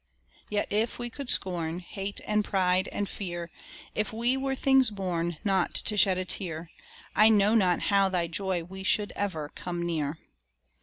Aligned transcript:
Yet, 0.49 0.65
if 0.71 0.97
we 0.97 1.11
could 1.11 1.29
scorn, 1.29 1.77
Hate 1.77 2.19
and 2.25 2.43
pride, 2.43 2.87
and 2.87 3.07
fear; 3.07 3.51
If 3.93 4.11
we 4.11 4.35
were 4.35 4.55
things 4.55 4.89
born 4.89 5.37
Not 5.43 5.75
to 5.75 5.95
shed 5.95 6.17
a 6.17 6.25
tear, 6.25 6.71
I 7.15 7.29
know 7.29 7.53
not 7.53 7.81
how 7.93 8.09
thy 8.09 8.25
joy 8.25 8.63
we 8.63 8.79
ever 8.79 8.85
should 9.53 9.55
come 9.55 9.83
near. 9.85 10.17